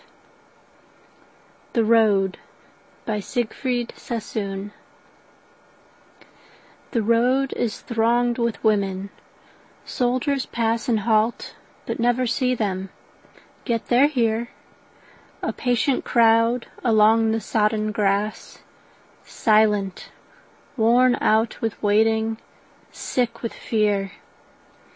June 1.75 1.83
25th, 3.05 3.05
1916. 3.05 3.11
THE 4.49 4.59
ROAD 4.65 4.73
The 6.89 7.03
road 7.03 7.53
is 7.53 7.81
thronged 7.81 8.39
with 8.39 8.63
women; 8.63 9.11
soldiers 9.85 10.47
pass 10.47 10.89
And 10.89 11.01
halt, 11.01 11.55
but 11.85 11.99
never 11.99 12.25
see 12.25 12.55
them; 12.55 12.89
yet 13.63 13.89
they're 13.89 14.07
here 14.07 14.49
A 15.43 15.53
patient 15.53 16.03
crowd 16.03 16.65
along 16.83 17.29
the 17.31 17.39
sodden 17.39 17.91
grass, 17.91 18.63
Silent, 19.23 20.09
worn 20.75 21.15
out 21.21 21.61
with 21.61 21.79
waiting, 21.83 22.39
sick 22.91 23.43
with 23.43 23.53
fear. 23.53 24.13